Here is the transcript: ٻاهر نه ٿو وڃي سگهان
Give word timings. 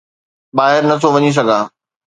ٻاهر 0.57 0.81
نه 0.89 0.95
ٿو 1.01 1.07
وڃي 1.15 1.31
سگهان 1.37 1.65